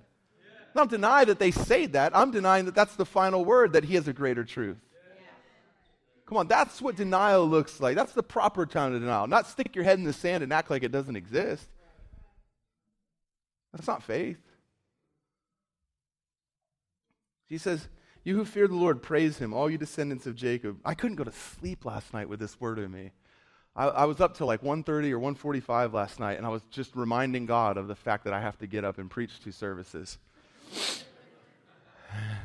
[0.75, 2.15] Don't deny that they say that.
[2.15, 4.77] I'm denying that that's the final word, that he has a greater truth.
[6.25, 7.95] Come on, that's what denial looks like.
[7.95, 9.27] That's the proper time of denial.
[9.27, 11.67] Not stick your head in the sand and act like it doesn't exist.
[13.71, 14.39] That's not faith.
[17.47, 17.87] He says,
[18.23, 20.79] You who fear the Lord, praise him, all you descendants of Jacob.
[20.83, 23.11] I couldn't go to sleep last night with this word in me.
[23.75, 26.95] I, I was up till like 1.30 or 1.45 last night, and I was just
[26.95, 30.17] reminding God of the fact that I have to get up and preach two services.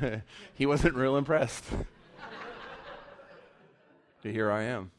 [0.55, 1.63] he wasn't real impressed.
[4.23, 4.91] here I am.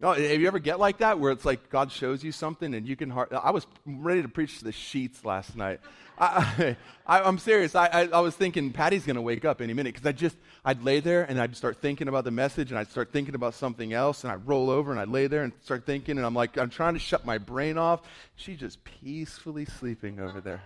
[0.00, 2.86] No, have you ever get like that where it's like God shows you something and
[2.86, 5.80] you can I was ready to preach to the sheets last night.
[6.18, 6.76] I,
[7.08, 7.74] am serious.
[7.74, 10.36] I, I, I, was thinking Patty's going to wake up any minute because I just,
[10.64, 13.54] I'd lay there and I'd start thinking about the message and I'd start thinking about
[13.54, 16.34] something else and I'd roll over and I'd lay there and start thinking and I'm
[16.34, 18.02] like, I'm trying to shut my brain off.
[18.36, 20.62] She's just peacefully sleeping over there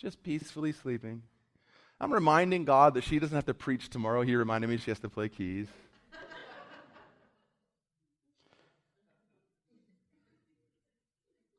[0.00, 1.22] just peacefully sleeping.
[2.00, 4.22] I'm reminding God that she doesn't have to preach tomorrow.
[4.22, 5.66] He reminded me she has to play keys.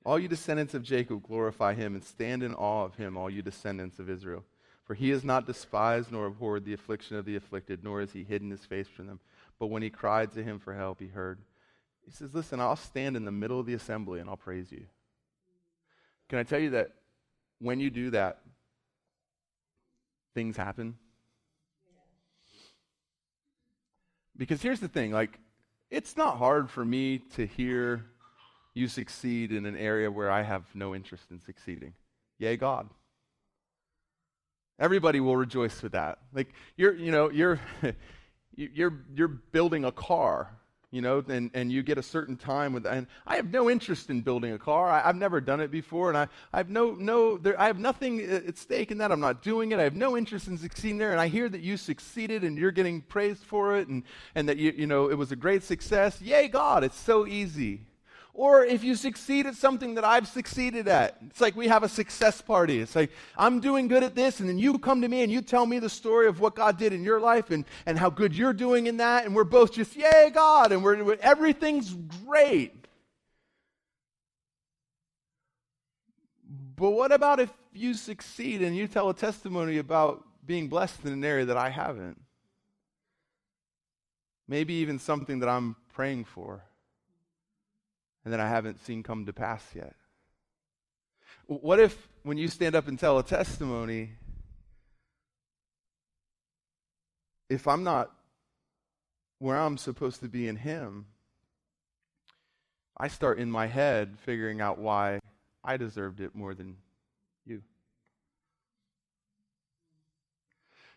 [0.04, 3.44] all you descendants of Jacob, glorify him and stand in awe of him, all you
[3.44, 4.44] descendants of Israel.
[4.86, 8.24] For he has not despised nor abhorred the affliction of the afflicted, nor has he
[8.24, 9.20] hidden his face from them.
[9.60, 11.38] But when he cried to him for help, he heard.
[12.04, 14.88] He says, Listen, I'll stand in the middle of the assembly and I'll praise you.
[16.28, 16.94] Can I tell you that
[17.62, 18.40] when you do that,
[20.34, 20.96] things happen.
[24.36, 25.40] Because here's the thing like,
[25.90, 28.06] it's not hard for me to hear
[28.74, 31.94] you succeed in an area where I have no interest in succeeding.
[32.40, 32.90] Yay, God.
[34.80, 36.18] Everybody will rejoice with that.
[36.34, 37.60] Like you're, you know, you're,
[38.56, 40.50] you're, you're building a car
[40.92, 44.10] you know, and, and you get a certain time with, and I have no interest
[44.10, 44.90] in building a car.
[44.90, 47.80] I, have never done it before, and I, I have no, no, there, I have
[47.80, 49.12] nothing at stake in that.
[49.12, 49.80] I'm not doing it.
[49.80, 52.72] I have no interest in succeeding there, and I hear that you succeeded and you're
[52.72, 54.04] getting praised for it, and,
[54.36, 56.22] and that you, you know, it was a great success.
[56.22, 57.82] Yay, God, it's so easy.
[58.42, 61.88] Or if you succeed at something that I've succeeded at, it's like we have a
[61.88, 62.80] success party.
[62.80, 65.44] It's like, I'm doing good at this, and then you come to me and you
[65.44, 68.36] tell me the story of what God did in your life and, and how good
[68.36, 71.94] you're doing in that, and we're both just, yay, God, and we're, everything's
[72.26, 72.88] great.
[76.76, 81.14] But what about if you succeed and you tell a testimony about being blessed in
[81.14, 82.20] an area that I haven't?
[84.48, 86.64] Maybe even something that I'm praying for
[88.24, 89.96] and that I haven't seen come to pass yet.
[91.48, 94.12] What if when you stand up and tell a testimony,
[97.50, 98.12] if I'm not
[99.40, 101.08] where I'm supposed to be in Him,
[102.96, 105.20] I start in my head figuring out why
[105.64, 106.78] I deserved it more than
[107.46, 107.64] you.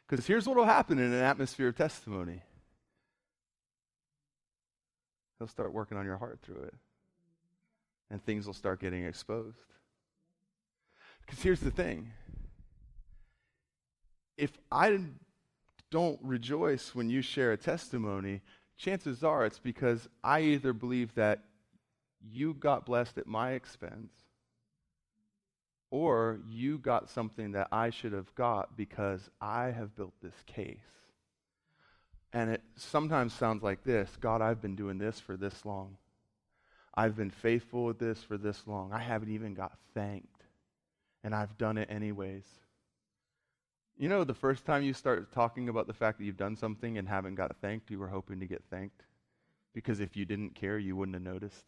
[0.06, 2.42] Because here's what will happen in an atmosphere of testimony
[5.38, 6.74] He'll start working on your heart through it,
[8.14, 9.58] and things will start getting exposed.
[11.26, 12.12] Because here's the thing
[14.38, 15.00] if I
[15.90, 18.40] don't rejoice when you share a testimony,
[18.78, 21.40] chances are it's because I either believe that
[22.22, 24.12] you got blessed at my expense
[25.90, 30.78] or you got something that I should have got because I have built this case.
[32.32, 35.96] And it sometimes sounds like this God, I've been doing this for this long.
[36.96, 38.92] I've been faithful with this for this long.
[38.92, 40.28] I haven't even got thanked.
[41.24, 42.44] And I've done it anyways.
[43.96, 46.98] You know, the first time you start talking about the fact that you've done something
[46.98, 49.02] and haven't got thanked, you were hoping to get thanked.
[49.72, 51.64] Because if you didn't care, you wouldn't have noticed.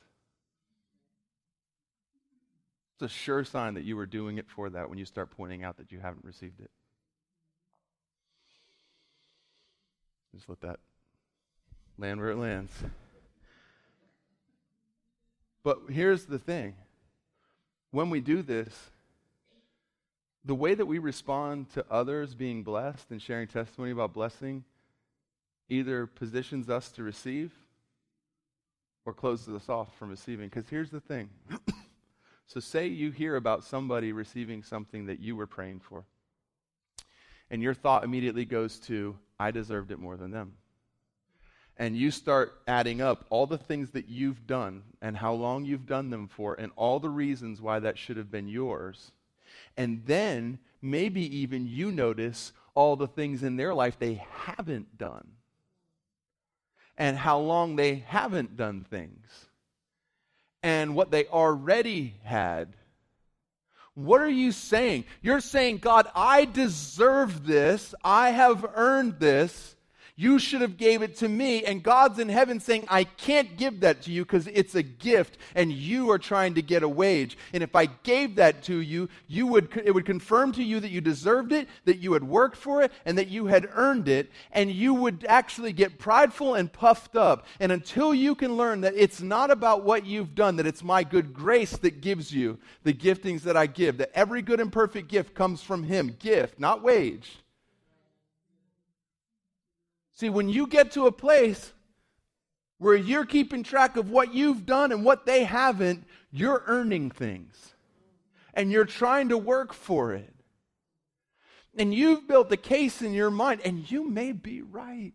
[2.95, 5.65] It's a sure sign that you were doing it for that when you start pointing
[5.65, 6.71] out that you haven't received it.
[10.35, 10.79] Just let that
[11.99, 12.73] land where it lands.
[15.67, 16.77] But here's the thing
[17.91, 18.73] when we do this,
[20.45, 24.63] the way that we respond to others being blessed and sharing testimony about blessing
[25.69, 27.53] either positions us to receive
[29.05, 30.49] or closes us off from receiving.
[30.49, 31.31] Because here's the thing
[32.47, 36.05] So, say you hear about somebody receiving something that you were praying for,
[37.51, 40.53] and your thought immediately goes to, I deserved it more than them.
[41.79, 45.87] And you start adding up all the things that you've done and how long you've
[45.87, 49.13] done them for, and all the reasons why that should have been yours.
[49.77, 55.29] And then maybe even you notice all the things in their life they haven't done,
[56.97, 59.47] and how long they haven't done things
[60.63, 62.75] and what they already had.
[63.95, 65.05] What are you saying?
[65.23, 67.95] You're saying, God, I deserve this.
[68.03, 69.76] I have earned this.
[70.19, 71.65] You should have gave it to me.
[71.65, 75.37] And God's in heaven saying, I can't give that to you because it's a gift
[75.55, 77.37] and you are trying to get a wage.
[77.53, 80.91] And if I gave that to you, you would, it would confirm to you that
[80.91, 84.31] you deserved it, that you had worked for it, and that you had earned it.
[84.53, 87.45] And you would actually get prideful and puffed up.
[87.61, 91.05] And until you can learn that it's not about what you've done, that it's my
[91.05, 95.09] good grace that gives you the giftings that I give, that every good and perfect
[95.09, 97.43] gift comes from Him, gift, not wage
[100.17, 101.75] See, when you get to a place
[102.79, 107.75] where you're keeping track of what you've done and what they haven't, you're earning things.
[108.55, 110.35] And you're trying to work for it.
[111.77, 115.13] And you've built a case in your mind, and you may be right.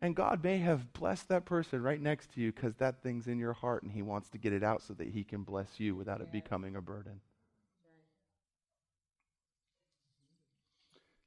[0.00, 3.38] And God may have blessed that person right next to you because that thing's in
[3.38, 5.94] your heart and He wants to get it out so that He can bless you
[5.94, 7.20] without it becoming a burden.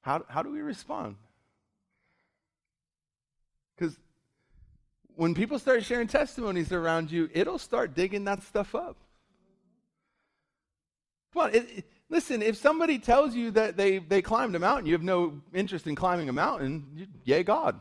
[0.02, 1.16] How, how do we respond?
[3.76, 3.98] Because
[5.16, 8.98] when people start sharing testimonies around you, it'll start digging that stuff up.
[11.34, 14.86] Come on, it, it, listen, if somebody tells you that they, they climbed a mountain,
[14.86, 17.80] you have no interest in climbing a mountain, you, yay, God.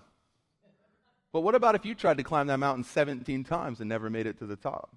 [1.32, 4.26] But what about if you tried to climb that mountain 17 times and never made
[4.26, 4.94] it to the top?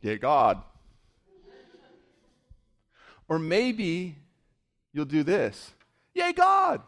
[0.00, 0.62] Yay, God.
[3.28, 4.16] Or maybe
[4.92, 5.72] you'll do this
[6.14, 6.82] Yay, God!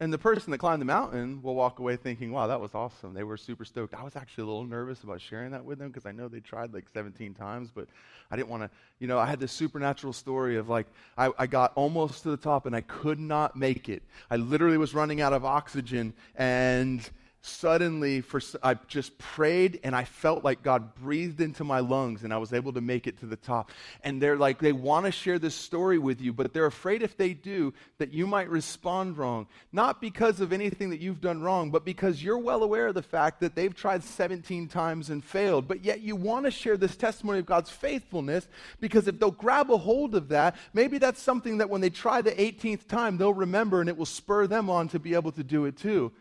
[0.00, 3.14] And the person that climbed the mountain will walk away thinking, wow, that was awesome.
[3.14, 3.94] They were super stoked.
[3.94, 6.38] I was actually a little nervous about sharing that with them because I know they
[6.38, 7.88] tried like 17 times, but
[8.30, 8.70] I didn't want to,
[9.00, 12.36] you know, I had this supernatural story of like, I, I got almost to the
[12.36, 14.04] top and I could not make it.
[14.30, 17.08] I literally was running out of oxygen and
[17.48, 22.32] suddenly for i just prayed and i felt like god breathed into my lungs and
[22.32, 23.70] i was able to make it to the top.
[24.02, 27.16] And they're like they want to share this story with you but they're afraid if
[27.16, 29.46] they do that you might respond wrong.
[29.72, 33.02] Not because of anything that you've done wrong but because you're well aware of the
[33.02, 35.68] fact that they've tried 17 times and failed.
[35.68, 38.48] But yet you want to share this testimony of god's faithfulness
[38.80, 42.22] because if they'll grab a hold of that maybe that's something that when they try
[42.22, 45.44] the 18th time they'll remember and it will spur them on to be able to
[45.44, 46.12] do it too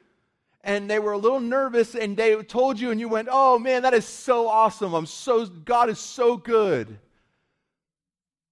[0.67, 3.81] and they were a little nervous and they told you and you went, "Oh man,
[3.81, 4.93] that is so awesome.
[4.93, 6.99] I'm so God is so good."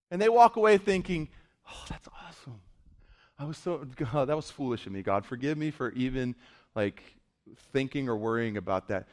[0.10, 1.30] And they walk away thinking,
[1.70, 2.60] Oh, that's awesome.
[3.38, 5.02] I was so, God, that was foolish of me.
[5.02, 6.36] God, forgive me for even
[6.76, 7.04] like
[7.74, 9.08] thinking or worrying about that.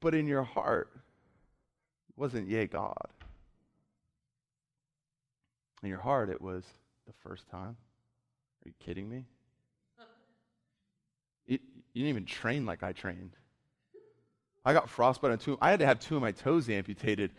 [0.00, 0.90] But in your heart,
[2.16, 3.08] wasn't, yay, God.
[5.82, 6.64] In your heart, it was
[7.06, 7.76] the first time.
[8.64, 9.24] Are you kidding me?
[11.98, 13.32] You, didn't even train like I trained.
[14.64, 15.58] I got frostbite on two.
[15.60, 17.32] I had to have two of my toes amputated.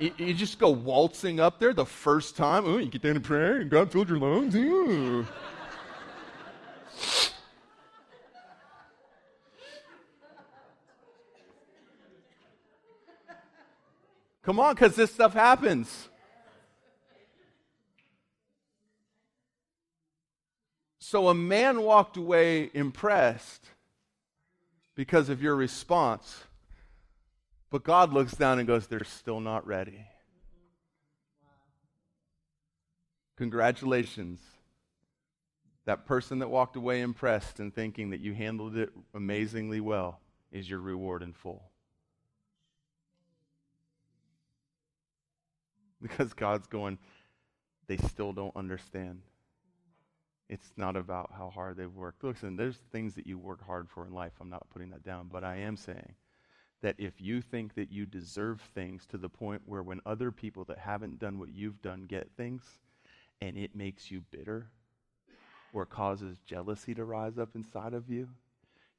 [0.00, 2.64] You, you just go waltzing up there the first time.
[2.66, 4.56] Oh, you get down and pray, and God filled your lungs.
[14.42, 16.08] Come on, because this stuff happens.
[20.98, 23.66] So a man walked away impressed
[25.00, 26.44] because of your response.
[27.70, 30.04] But God looks down and goes, They're still not ready.
[33.38, 34.40] Congratulations.
[35.86, 40.20] That person that walked away impressed and thinking that you handled it amazingly well
[40.52, 41.62] is your reward in full.
[46.02, 46.98] Because God's going,
[47.86, 49.22] they still don't understand.
[50.50, 52.24] It's not about how hard they've worked.
[52.24, 54.32] Listen, there's things that you work hard for in life.
[54.40, 56.16] I'm not putting that down, but I am saying
[56.82, 60.64] that if you think that you deserve things to the point where when other people
[60.64, 62.80] that haven't done what you've done get things
[63.40, 64.66] and it makes you bitter
[65.72, 68.28] or causes jealousy to rise up inside of you,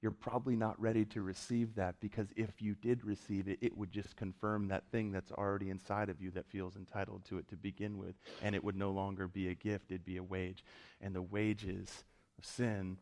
[0.01, 3.91] you're probably not ready to receive that because if you did receive it, it would
[3.91, 7.55] just confirm that thing that's already inside of you that feels entitled to it to
[7.55, 8.15] begin with.
[8.41, 10.63] And it would no longer be a gift, it'd be a wage.
[11.01, 12.03] And the wages
[12.39, 12.97] of sin,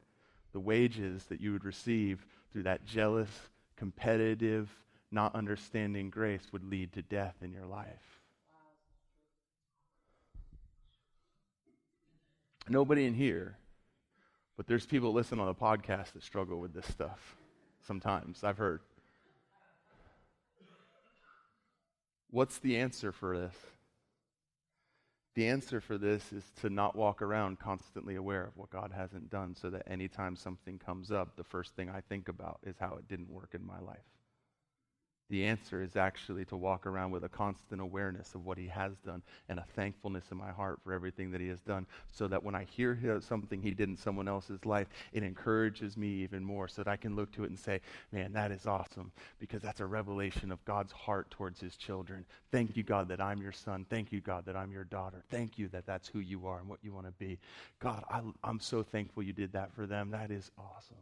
[0.51, 3.29] the wages that you would receive through that jealous,
[3.77, 4.69] competitive,
[5.09, 8.19] not understanding grace would lead to death in your life.
[12.67, 13.57] Nobody in here,
[14.59, 17.37] but there's people listen on the podcast that struggle with this stuff
[17.87, 18.81] sometimes, I've heard.
[22.29, 23.55] What's the answer for this?
[25.35, 29.29] The answer for this is to not walk around constantly aware of what God hasn't
[29.29, 32.95] done so that anytime something comes up, the first thing I think about is how
[32.95, 34.18] it didn't work in my life.
[35.29, 38.97] The answer is actually to walk around with a constant awareness of what he has
[39.05, 42.43] done and a thankfulness in my heart for everything that he has done, so that
[42.43, 46.67] when I hear something he did in someone else's life, it encourages me even more,
[46.67, 49.81] so that I can look to it and say, Man, that is awesome, because that's
[49.81, 52.25] a revelation of God's heart towards his children.
[52.51, 53.85] Thank you, God, that I'm your son.
[53.87, 55.23] Thank you, God, that I'm your daughter.
[55.29, 57.37] Thank you that that's who you are and what you want to be.
[57.79, 60.09] God, I, I'm so thankful you did that for them.
[60.09, 60.97] That is awesome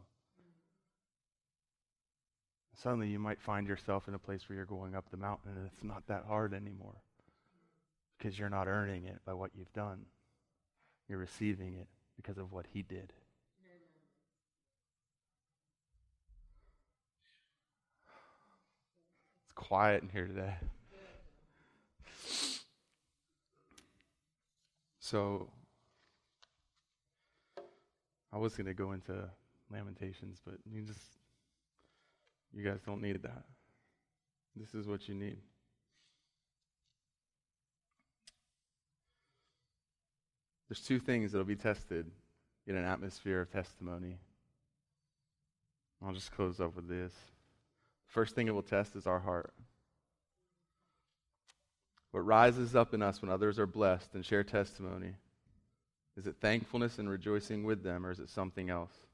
[2.77, 5.65] suddenly you might find yourself in a place where you're going up the mountain and
[5.65, 6.95] it's not that hard anymore
[8.17, 10.05] because you're not earning it by what you've done.
[11.09, 13.13] You're receiving it because of what He did.
[19.43, 20.55] It's quiet in here today.
[24.99, 25.49] So,
[28.33, 29.29] I was going to go into
[29.71, 31.16] Lamentations, but you just
[32.57, 33.43] you guys don't need that.
[34.55, 35.37] This is what you need.
[40.67, 42.09] There's two things that'll be tested
[42.65, 44.17] in an atmosphere of testimony.
[46.05, 47.13] I'll just close up with this.
[48.07, 49.53] First thing it will test is our heart.
[52.11, 55.13] What rises up in us when others are blessed and share testimony?
[56.17, 59.06] Is it thankfulness and rejoicing with them, or is it something else?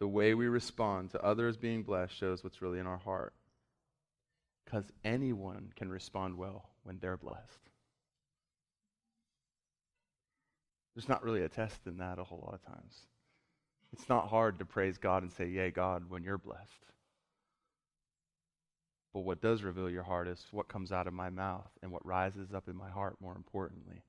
[0.00, 3.32] The way we respond to others being blessed shows what's really in our heart.
[4.64, 7.70] Because anyone can respond well when they're blessed.
[10.94, 13.06] There's not really a test in that a whole lot of times.
[13.92, 16.84] It's not hard to praise God and say, Yay, God, when you're blessed.
[19.12, 22.04] But what does reveal your heart is what comes out of my mouth and what
[22.04, 24.02] rises up in my heart, more importantly,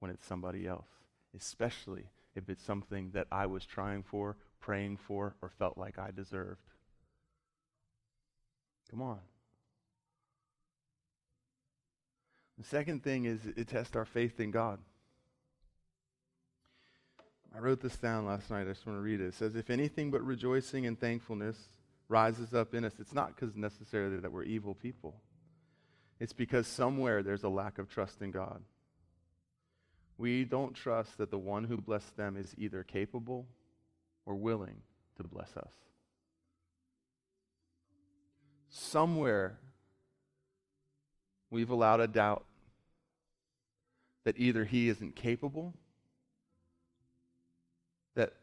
[0.00, 0.88] when it's somebody else,
[1.36, 4.36] especially if it's something that I was trying for
[4.66, 6.60] praying for, or felt like I deserved.
[8.90, 9.20] Come on.
[12.58, 14.80] The second thing is it tests our faith in God.
[17.54, 18.62] I wrote this down last night.
[18.62, 19.26] I just want to read it.
[19.26, 21.56] It says, If anything but rejoicing and thankfulness
[22.08, 25.14] rises up in us, it's not because necessarily that we're evil people.
[26.18, 28.62] It's because somewhere there's a lack of trust in God.
[30.18, 33.46] We don't trust that the one who blessed them is either capable
[34.26, 34.82] or willing
[35.16, 35.72] to bless us.
[38.68, 39.58] Somewhere
[41.50, 42.44] we've allowed a doubt
[44.24, 45.72] that either he isn't capable,
[48.16, 48.34] that,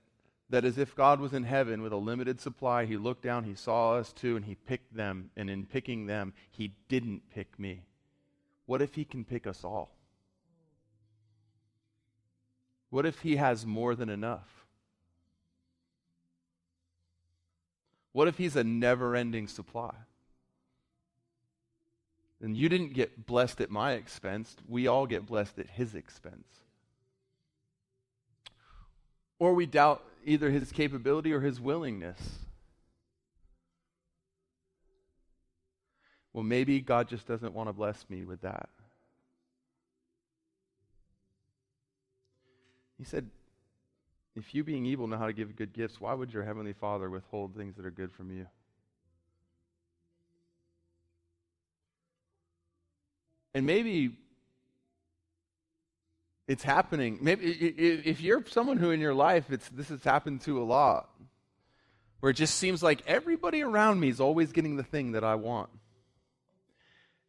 [0.50, 3.54] that as if God was in heaven with a limited supply, he looked down, he
[3.54, 7.82] saw us too, and he picked them, and in picking them, he didn't pick me.
[8.66, 9.94] What if he can pick us all?
[12.90, 14.63] What if he has more than enough?
[18.14, 19.94] What if he's a never ending supply?
[22.42, 24.56] And you didn't get blessed at my expense.
[24.68, 26.48] We all get blessed at his expense.
[29.40, 32.40] Or we doubt either his capability or his willingness.
[36.34, 38.70] Well, maybe God just doesn't want to bless me with that.
[42.98, 43.30] He said,
[44.36, 47.10] If you, being evil, know how to give good gifts, why would your heavenly Father
[47.10, 48.48] withhold things that are good from you?
[53.54, 54.16] And maybe
[56.48, 57.20] it's happening.
[57.22, 61.10] Maybe if you're someone who in your life it's this has happened to a lot,
[62.20, 65.36] where it just seems like everybody around me is always getting the thing that I
[65.36, 65.70] want.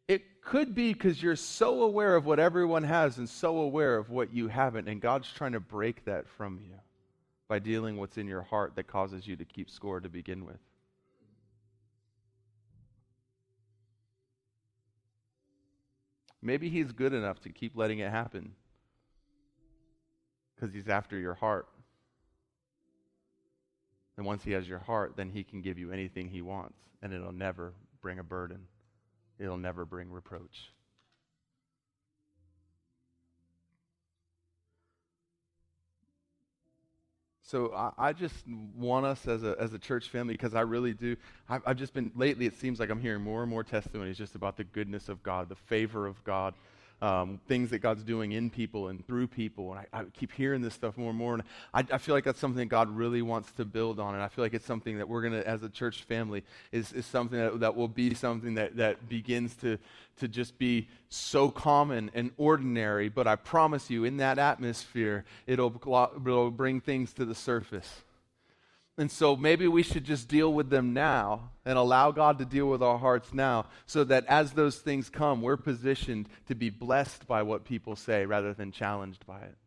[0.07, 4.09] It could be because you're so aware of what everyone has and so aware of
[4.09, 6.79] what you haven't, and God's trying to break that from you
[7.47, 10.59] by dealing what's in your heart that causes you to keep score to begin with.
[16.41, 18.53] Maybe he's good enough to keep letting it happen
[20.55, 21.67] because he's after your heart.
[24.17, 27.11] And once he has your heart, then he can give you anything he wants, and
[27.13, 28.67] it'll never bring a burden,
[29.39, 30.71] it'll never bring reproach.
[37.47, 38.33] So I, I, just
[38.75, 41.15] want us as a, as a church family, because I really do.
[41.47, 44.33] I've, I've, just been, lately, it seems like I'm hearing more and more testimonies just
[44.33, 46.55] about the goodness of God, the favor of God,
[47.01, 49.73] um, things that God's doing in people and through people.
[49.73, 51.33] And I, I keep hearing this stuff more and more.
[51.33, 51.43] And
[51.73, 54.13] I, I, feel like that's something God really wants to build on.
[54.13, 56.93] And I feel like it's something that we're going to, as a church family, is,
[56.93, 59.77] is something that, that will be something that, that begins to,
[60.19, 63.09] to just be so common and ordinary.
[63.09, 65.73] But I promise you, in that atmosphere, it'll,
[66.25, 68.03] it'll bring things to the surface.
[68.97, 72.67] And so maybe we should just deal with them now and allow God to deal
[72.67, 77.27] with our hearts now so that as those things come, we're positioned to be blessed
[77.27, 79.57] by what people say rather than challenged by it.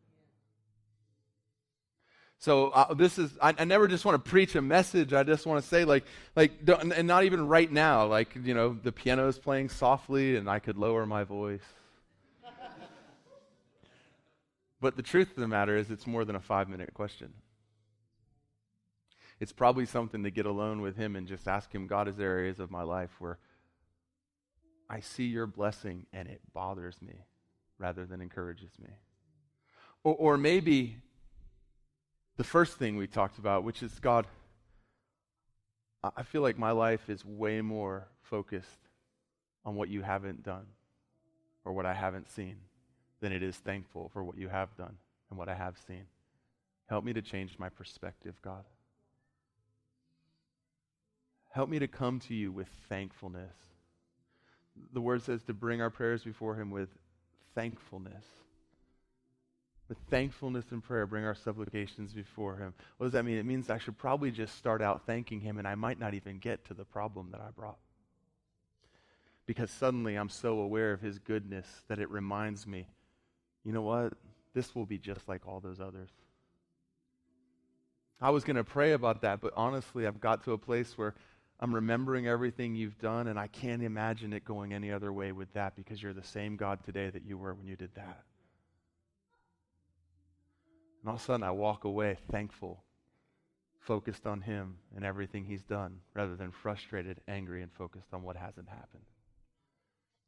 [2.38, 5.12] So uh, this is, I, I, never just want to preach a message.
[5.12, 6.04] I just want to say, like,
[6.36, 10.48] like, and not even right now, like, you know, the piano is playing softly and
[10.48, 11.64] I could lower my voice.
[14.80, 17.32] but the truth of the matter is, it's more than a five minute question
[19.40, 22.30] it's probably something to get alone with Him and just ask Him, God, is there
[22.30, 23.38] areas of my life where
[24.90, 27.14] I see your blessing and it bothers me
[27.78, 28.90] rather than encourages me?
[30.02, 30.96] Or, or maybe
[32.36, 34.26] the first thing we talked about, which is, God,
[36.16, 38.88] I feel like my life is way more focused
[39.64, 40.66] on what you haven't done
[41.64, 42.56] or what I haven't seen
[43.20, 44.96] than it is thankful for what you have done
[45.28, 46.04] and what I have seen.
[46.86, 48.64] Help me to change my perspective, God.
[51.50, 53.54] Help me to come to you with thankfulness.
[54.92, 56.88] The word says to bring our prayers before Him with
[57.54, 58.24] thankfulness.
[59.88, 62.74] With thankfulness and prayer, bring our supplications before Him.
[62.98, 63.38] What does that mean?
[63.38, 66.38] It means I should probably just start out thanking Him, and I might not even
[66.38, 67.78] get to the problem that I brought.
[69.46, 72.86] Because suddenly I'm so aware of His goodness that it reminds me,
[73.64, 74.12] you know what?
[74.54, 76.10] This will be just like all those others.
[78.20, 81.14] I was going to pray about that, but honestly, I've got to a place where
[81.60, 85.52] I'm remembering everything you've done, and I can't imagine it going any other way with
[85.54, 88.22] that because you're the same God today that you were when you did that.
[91.02, 92.84] And all of a sudden, I walk away thankful,
[93.80, 98.36] focused on Him and everything He's done, rather than frustrated, angry, and focused on what
[98.36, 99.02] hasn't happened.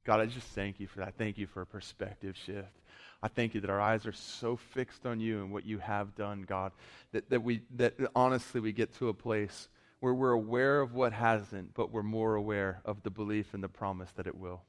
[0.05, 1.14] God, I just thank you for that.
[1.16, 2.81] Thank you for a perspective shift.
[3.22, 6.16] I thank you that our eyes are so fixed on you and what you have
[6.16, 6.72] done, God,
[7.12, 9.68] that, that, we, that honestly we get to a place
[10.01, 13.68] where we're aware of what hasn't, but we're more aware of the belief and the
[13.68, 14.62] promise that it will.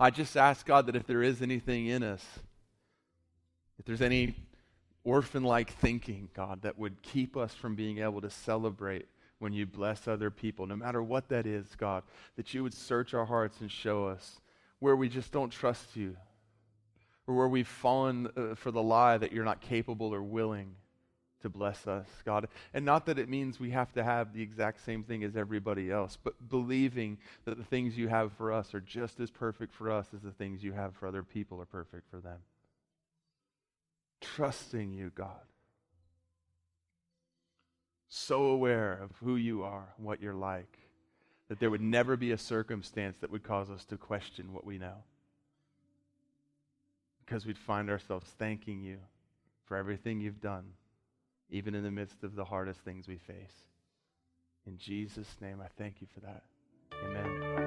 [0.00, 2.24] I just ask God that if there is anything in us,
[3.78, 4.34] if there's any
[5.04, 9.06] orphan like thinking, God, that would keep us from being able to celebrate
[9.38, 12.02] when you bless other people, no matter what that is, God,
[12.36, 14.40] that you would search our hearts and show us
[14.78, 16.16] where we just don't trust you,
[17.26, 20.74] or where we've fallen uh, for the lie that you're not capable or willing
[21.44, 22.48] to bless us, God.
[22.72, 25.90] And not that it means we have to have the exact same thing as everybody
[25.90, 29.90] else, but believing that the things you have for us are just as perfect for
[29.90, 32.38] us as the things you have for other people are perfect for them.
[34.22, 35.36] Trusting you, God.
[38.08, 40.78] So aware of who you are, what you're like,
[41.48, 44.78] that there would never be a circumstance that would cause us to question what we
[44.78, 45.04] know.
[47.22, 48.96] Because we'd find ourselves thanking you
[49.66, 50.64] for everything you've done
[51.54, 53.68] even in the midst of the hardest things we face.
[54.66, 56.42] In Jesus' name, I thank you for that.
[57.04, 57.63] Amen.